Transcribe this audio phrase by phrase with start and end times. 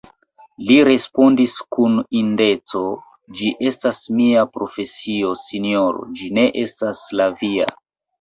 [0.67, 2.81] Li respondis kun indeco:
[3.41, 7.69] Ĝi estas mia profesio, sinjoro: ĝi ne estas la via.